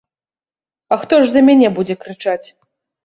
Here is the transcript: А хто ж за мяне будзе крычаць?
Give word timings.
А 0.95 0.97
хто 1.03 1.21
ж 1.25 1.29
за 1.33 1.43
мяне 1.49 1.67
будзе 1.79 1.97
крычаць? 2.07 2.43